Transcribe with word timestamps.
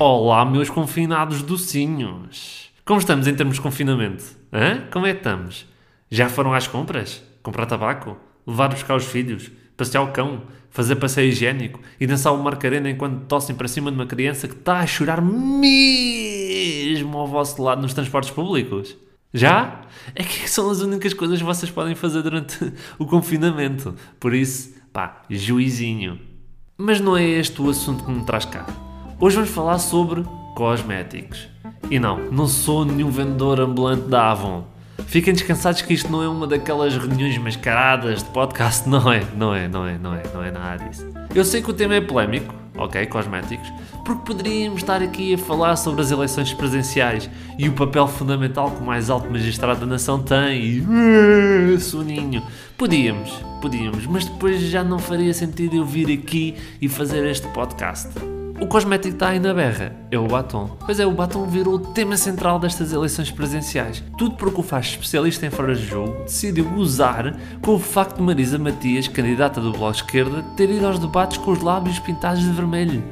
Olá, 0.00 0.44
meus 0.44 0.70
confinados 0.70 1.42
docinhos. 1.42 2.70
Como 2.84 3.00
estamos 3.00 3.26
em 3.26 3.34
termos 3.34 3.56
de 3.56 3.60
confinamento? 3.60 4.22
Hã? 4.52 4.82
Como 4.92 5.04
é 5.06 5.12
que 5.12 5.18
estamos? 5.18 5.66
Já 6.08 6.28
foram 6.28 6.54
às 6.54 6.68
compras? 6.68 7.20
Comprar 7.42 7.66
tabaco? 7.66 8.16
Levar 8.46 8.68
buscar 8.68 8.94
os 8.94 9.06
filhos? 9.06 9.50
Passear 9.76 10.02
o 10.02 10.12
cão? 10.12 10.42
Fazer 10.70 10.94
passeio 10.94 11.30
higiênico? 11.30 11.80
E 11.98 12.06
dançar 12.06 12.32
o 12.32 12.40
Marcarena 12.40 12.88
enquanto 12.88 13.26
tossem 13.26 13.56
para 13.56 13.66
cima 13.66 13.90
de 13.90 13.96
uma 13.96 14.06
criança 14.06 14.46
que 14.46 14.54
está 14.54 14.78
a 14.78 14.86
chorar 14.86 15.20
mesmo 15.20 17.18
ao 17.18 17.26
vosso 17.26 17.60
lado 17.60 17.82
nos 17.82 17.92
transportes 17.92 18.30
públicos? 18.30 18.96
Já? 19.34 19.80
É 20.14 20.22
que 20.22 20.48
são 20.48 20.70
as 20.70 20.80
únicas 20.80 21.12
coisas 21.12 21.40
que 21.40 21.44
vocês 21.44 21.72
podem 21.72 21.96
fazer 21.96 22.22
durante 22.22 22.72
o 23.00 23.04
confinamento. 23.04 23.96
Por 24.20 24.32
isso, 24.32 24.76
pá, 24.92 25.22
juizinho. 25.28 26.20
Mas 26.76 27.00
não 27.00 27.16
é 27.16 27.24
este 27.24 27.60
o 27.60 27.68
assunto 27.68 28.04
que 28.04 28.12
me 28.12 28.24
traz 28.24 28.44
cá. 28.44 28.64
Hoje 29.20 29.34
vamos 29.34 29.50
falar 29.50 29.80
sobre 29.80 30.24
cosméticos. 30.54 31.48
E 31.90 31.98
não, 31.98 32.30
não 32.30 32.46
sou 32.46 32.84
nenhum 32.84 33.10
vendedor 33.10 33.58
ambulante 33.58 34.02
da 34.02 34.30
Avon. 34.30 34.64
Fiquem 35.06 35.34
descansados 35.34 35.82
que 35.82 35.92
isto 35.92 36.08
não 36.08 36.22
é 36.22 36.28
uma 36.28 36.46
daquelas 36.46 36.96
reuniões 36.96 37.36
mascaradas 37.38 38.22
de 38.22 38.30
podcast, 38.30 38.86
não 38.88 39.12
é, 39.12 39.24
não 39.36 39.52
é, 39.52 39.66
não 39.66 39.84
é, 39.84 39.98
não 39.98 40.14
é, 40.14 40.22
não 40.32 40.44
é 40.44 40.52
nada 40.52 40.84
disso. 40.84 41.04
Eu 41.34 41.44
sei 41.44 41.60
que 41.60 41.68
o 41.68 41.74
tema 41.74 41.96
é 41.96 42.00
polémico, 42.00 42.54
ok, 42.76 43.06
cosméticos, 43.06 43.72
porque 44.04 44.22
poderíamos 44.24 44.82
estar 44.82 45.02
aqui 45.02 45.34
a 45.34 45.38
falar 45.38 45.74
sobre 45.74 46.00
as 46.00 46.12
eleições 46.12 46.54
presenciais 46.54 47.28
e 47.58 47.68
o 47.68 47.72
papel 47.72 48.06
fundamental 48.06 48.70
que 48.70 48.80
o 48.80 48.86
mais 48.86 49.10
alto 49.10 49.28
magistrado 49.28 49.80
da 49.80 49.86
nação 49.86 50.22
tem 50.22 50.62
e 50.62 50.80
uh, 50.80 51.80
soninho. 51.80 52.40
Podíamos, 52.76 53.32
podíamos, 53.60 54.06
mas 54.06 54.24
depois 54.24 54.60
já 54.60 54.84
não 54.84 55.00
faria 55.00 55.34
sentido 55.34 55.74
eu 55.74 55.84
vir 55.84 56.08
aqui 56.16 56.54
e 56.80 56.88
fazer 56.88 57.26
este 57.26 57.48
podcast. 57.48 58.37
O 58.60 58.66
cosmético 58.66 59.14
está 59.14 59.28
aí 59.28 59.38
na 59.38 59.54
berra, 59.54 59.94
é 60.10 60.18
o 60.18 60.26
batom. 60.26 60.76
Pois 60.84 60.98
é, 60.98 61.06
o 61.06 61.12
batom 61.12 61.46
virou 61.46 61.74
o 61.74 61.78
tema 61.78 62.16
central 62.16 62.58
destas 62.58 62.92
eleições 62.92 63.30
presenciais. 63.30 64.02
Tudo 64.18 64.34
porque 64.34 64.60
o 64.60 64.64
faz 64.64 64.86
especialista 64.86 65.46
em 65.46 65.50
fora 65.50 65.76
de 65.76 65.86
jogo 65.86 66.24
decidiu 66.24 66.64
gozar 66.64 67.36
com 67.62 67.76
o 67.76 67.78
facto 67.78 68.16
de 68.16 68.22
Marisa 68.22 68.58
Matias, 68.58 69.06
candidata 69.06 69.60
do 69.60 69.70
Bloco 69.70 69.94
Esquerda, 69.94 70.42
ter 70.56 70.68
ido 70.70 70.84
aos 70.84 70.98
debates 70.98 71.38
com 71.38 71.52
os 71.52 71.62
lábios 71.62 72.00
pintados 72.00 72.42
de 72.42 72.50
vermelho. 72.50 73.04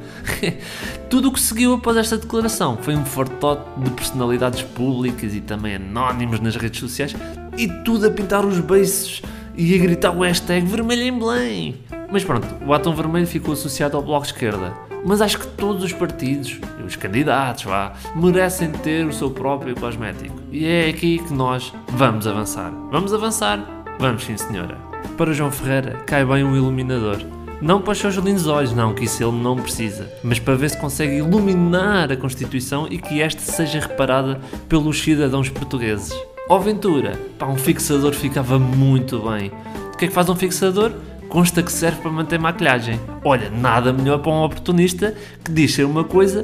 Tudo 1.09 1.29
o 1.29 1.31
que 1.31 1.39
seguiu 1.39 1.75
após 1.75 1.95
esta 1.95 2.17
declaração 2.17 2.77
foi 2.81 2.97
um 2.97 3.05
fortote 3.05 3.63
de 3.77 3.89
personalidades 3.91 4.63
públicas 4.63 5.33
e 5.33 5.39
também 5.39 5.75
anónimos 5.75 6.41
nas 6.41 6.57
redes 6.57 6.81
sociais 6.81 7.15
e 7.57 7.69
tudo 7.83 8.05
a 8.05 8.11
pintar 8.11 8.45
os 8.45 8.59
beiços 8.59 9.21
e 9.55 9.73
a 9.73 9.77
gritar 9.77 10.11
o 10.11 10.19
hashtag 10.23 10.67
vermelho 10.67 11.03
em 11.03 11.17
Belém. 11.17 11.75
Mas 12.11 12.23
pronto, 12.23 12.47
o 12.61 12.67
batom 12.67 12.93
vermelho 12.93 13.25
ficou 13.25 13.53
associado 13.53 13.95
ao 13.95 14.03
Bloco 14.03 14.25
Esquerda 14.25 14.86
mas 15.07 15.21
acho 15.21 15.39
que 15.39 15.47
todos 15.47 15.85
os 15.85 15.93
partidos, 15.93 16.59
os 16.85 16.97
candidatos, 16.97 17.63
vá, 17.63 17.93
merecem 18.13 18.69
ter 18.69 19.05
o 19.05 19.13
seu 19.13 19.31
próprio 19.31 19.73
cosmético. 19.73 20.35
E 20.51 20.65
é 20.67 20.89
aqui 20.89 21.19
que 21.19 21.33
nós 21.33 21.73
vamos 21.93 22.27
avançar. 22.27 22.73
Vamos 22.91 23.13
avançar? 23.13 23.85
Vamos 23.97 24.25
sim, 24.25 24.35
senhora. 24.35 24.77
Para 25.15 25.31
João 25.31 25.49
Ferreira, 25.49 25.93
cai 26.05 26.25
bem 26.25 26.43
um 26.43 26.57
iluminador. 26.57 27.19
Não 27.61 27.81
para 27.81 27.93
os 27.93 27.97
seus 27.99 28.15
lindos 28.15 28.47
olhos, 28.47 28.73
não, 28.73 28.93
que 28.93 29.05
isso 29.05 29.23
ele 29.23 29.41
não 29.41 29.55
precisa, 29.55 30.11
mas 30.21 30.39
para 30.39 30.55
ver 30.55 30.69
se 30.69 30.77
consegue 30.77 31.15
iluminar 31.15 32.11
a 32.11 32.17
Constituição 32.17 32.85
e 32.91 32.97
que 32.97 33.21
esta 33.21 33.41
seja 33.41 33.79
reparada 33.79 34.41
pelos 34.67 35.01
cidadãos 35.01 35.47
portugueses. 35.47 36.13
Ó 36.49 36.59
Ventura, 36.59 37.17
pá, 37.39 37.47
um 37.47 37.55
fixador 37.55 38.13
ficava 38.13 38.59
muito 38.59 39.19
bem. 39.19 39.53
O 39.93 39.97
que 39.97 40.05
é 40.05 40.07
que 40.09 40.13
faz 40.13 40.27
um 40.27 40.35
fixador? 40.35 40.91
Consta 41.27 41.61
que 41.61 41.71
serve 41.71 42.01
para 42.01 42.11
manter 42.11 42.39
maquilhagem. 42.39 42.99
Olha, 43.23 43.49
nada 43.49 43.93
melhor 43.93 44.19
para 44.19 44.31
um 44.31 44.43
oportunista 44.43 45.13
que 45.43 45.51
diz 45.51 45.73
ser 45.73 45.85
uma 45.85 46.03
coisa, 46.03 46.43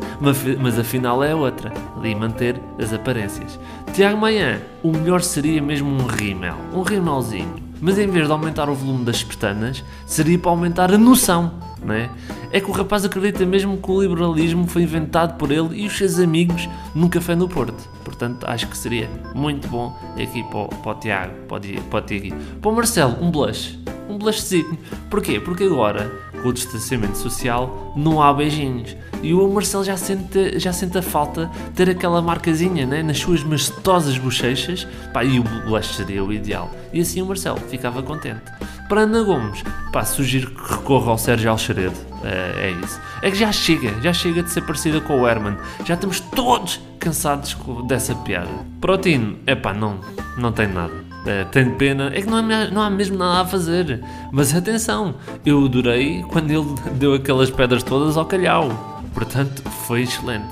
mas 0.59 0.77
afinal 0.77 1.23
é 1.23 1.33
outra. 1.33 1.71
Ali 1.97 2.13
manter 2.15 2.59
as 2.79 2.93
aparências. 2.93 3.59
Tiago 3.93 4.17
Maia, 4.17 4.61
o 4.81 4.91
melhor 4.91 5.21
seria 5.21 5.61
mesmo 5.61 5.89
um 5.89 6.05
rímel, 6.05 6.55
um 6.73 6.81
rimelzinho. 6.81 7.55
Mas 7.81 7.99
em 7.99 8.07
vez 8.07 8.27
de 8.27 8.31
aumentar 8.31 8.69
o 8.69 8.73
volume 8.73 9.03
das 9.03 9.23
pestanas, 9.23 9.83
seria 10.05 10.39
para 10.39 10.51
aumentar 10.51 10.93
a 10.93 10.97
noção, 10.97 11.51
não 11.83 11.93
é? 11.93 12.09
É 12.49 12.61
que 12.61 12.69
o 12.69 12.73
rapaz 12.73 13.03
acredita 13.03 13.45
mesmo 13.45 13.77
que 13.77 13.91
o 13.91 14.01
liberalismo 14.01 14.65
foi 14.67 14.83
inventado 14.83 15.37
por 15.37 15.51
ele 15.51 15.81
e 15.81 15.85
os 15.85 15.97
seus 15.97 16.17
amigos 16.17 16.69
num 16.95 17.09
café 17.09 17.35
no 17.35 17.49
Porto. 17.49 17.89
Portanto, 18.05 18.45
acho 18.47 18.67
que 18.67 18.77
seria 18.77 19.09
muito 19.35 19.67
bom 19.67 19.93
aqui 20.15 20.43
para 20.43 20.59
o, 20.59 20.67
para 20.69 20.91
o 20.91 20.95
Tiago, 20.95 21.33
para 21.47 21.57
o, 21.57 21.83
para 21.83 21.99
o 21.99 22.01
Tiago. 22.01 22.35
Para 22.61 22.71
o 22.71 22.75
Marcelo, 22.75 23.17
um 23.21 23.29
blush 23.29 23.82
um 24.09 24.17
blushzinho. 24.17 24.77
Porquê? 25.09 25.39
Porque 25.39 25.63
agora, 25.63 26.11
com 26.41 26.49
o 26.49 26.53
distanciamento 26.53 27.17
social, 27.17 27.93
não 27.95 28.21
há 28.21 28.33
beijinhos. 28.33 28.95
E 29.21 29.33
o 29.33 29.47
Marcelo 29.47 29.83
já 29.83 29.95
sente, 29.95 30.59
já 30.59 30.73
sente 30.73 30.97
a 30.97 31.01
falta 31.01 31.49
de 31.67 31.71
ter 31.71 31.89
aquela 31.89 32.21
marcazinha 32.21 32.85
né, 32.85 33.01
nas 33.01 33.19
suas 33.19 33.43
mastosas 33.43 34.17
bochechas. 34.17 34.85
Pá, 35.13 35.23
e 35.23 35.39
o 35.39 35.43
blush 35.43 35.95
seria 35.95 36.23
o 36.23 36.33
ideal. 36.33 36.69
E 36.91 36.99
assim 36.99 37.21
o 37.21 37.25
Marcelo 37.25 37.59
ficava 37.69 38.03
contente. 38.03 38.43
Para 38.89 39.01
Ana 39.01 39.23
Gomes, 39.23 39.63
pá, 39.91 40.03
sugiro 40.03 40.51
que 40.51 40.73
recorra 40.73 41.11
ao 41.11 41.17
Sérgio 41.17 41.49
Alxaredo. 41.49 41.95
É, 42.23 42.67
é 42.67 42.71
isso. 42.83 42.99
É 43.21 43.31
que 43.31 43.37
já 43.37 43.51
chega, 43.51 43.93
já 44.01 44.13
chega 44.13 44.43
de 44.43 44.51
ser 44.51 44.61
parecida 44.61 44.99
com 44.99 45.21
o 45.21 45.27
Herman. 45.27 45.57
Já 45.85 45.93
estamos 45.93 46.19
todos 46.19 46.81
cansados 46.99 47.55
dessa 47.87 48.13
piada. 48.15 48.51
Para 48.79 48.93
o 48.93 48.97
Tino, 48.97 49.37
é 49.47 49.55
pá, 49.55 49.73
não, 49.73 49.99
não 50.37 50.51
tem 50.51 50.67
nada. 50.67 51.02
Uh, 51.23 51.49
tenho 51.51 51.71
pena, 51.75 52.11
é 52.13 52.21
que 52.21 52.27
não, 52.27 52.51
é, 52.51 52.69
não 52.69 52.81
há 52.81 52.89
mesmo 52.89 53.17
nada 53.17 53.41
a 53.41 53.45
fazer. 53.45 54.03
Mas 54.29 54.53
atenção, 54.53 55.15
eu 55.45 55.63
adorei 55.63 56.21
quando 56.23 56.51
ele 56.51 56.75
deu 56.99 57.13
aquelas 57.13 57.49
pedras 57.49 57.81
todas 57.81 58.17
ao 58.17 58.25
calhau. 58.25 59.01
Portanto, 59.13 59.63
foi 59.87 60.01
excelente. 60.01 60.47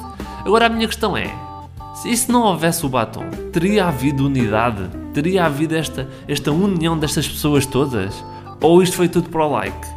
Agora 0.46 0.68
a 0.68 0.70
minha 0.70 0.88
questão 0.88 1.18
é: 1.18 1.30
se 1.94 2.16
se 2.16 2.32
não 2.32 2.44
houvesse 2.44 2.86
o 2.86 2.90
batom, 2.90 3.30
teria 3.52 3.88
havido 3.88 4.26
unidade? 4.26 4.90
Teria 5.14 5.46
havido 5.46 5.76
esta, 5.76 6.08
esta 6.26 6.54
união 6.54 6.98
destas 6.98 7.28
pessoas 7.28 7.66
todas? 7.66 8.24
Ou 8.62 8.82
isto 8.82 8.96
foi 8.96 9.10
tudo 9.10 9.30
para 9.30 9.46
o 9.46 9.52
like? 9.52 9.88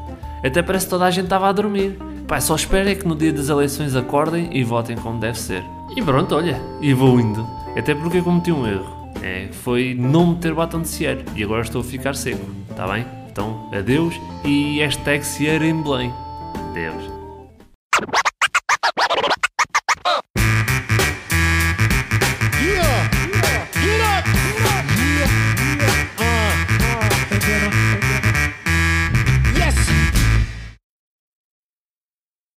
Até 0.45 0.61
parece 0.61 0.87
que 0.87 0.91
toda 0.91 1.05
a 1.05 1.11
gente 1.11 1.25
estava 1.25 1.49
a 1.49 1.53
dormir. 1.53 1.97
Pai, 2.27 2.41
só 2.41 2.57
espero 2.57 2.89
é 2.89 2.95
que 2.97 3.07
no 3.07 3.15
dia 3.15 3.33
das 3.33 3.49
eleições 3.49 3.95
acordem 3.95 4.51
e 4.53 4.65
votem 4.65 4.97
como 4.97 5.21
deve 5.21 5.39
ser. 5.39 5.63
E 5.95 6.03
pronto, 6.03 6.35
olha, 6.35 6.61
e 6.81 6.93
vou 6.93 7.21
indo. 7.21 7.47
Até 7.77 7.95
porque 7.95 8.21
cometi 8.21 8.51
um 8.51 8.67
erro 8.67 9.04
é, 9.25 9.49
foi 9.51 9.95
não 9.99 10.35
meter 10.35 10.53
batom 10.53 10.83
de 10.83 10.89
cieiro 10.89 11.25
e 11.35 11.43
agora 11.43 11.63
estou 11.63 11.81
a 11.81 11.85
ficar 11.85 12.15
seco, 12.15 12.45
está 12.71 12.87
bem? 12.87 13.07
Então, 13.31 13.71
adeus 13.73 14.15
e 14.45 14.81
hashtag 14.81 15.25
cieiro 15.25 15.65
em 15.65 15.83
Belém. 15.83 16.13
Adeus. 16.71 17.14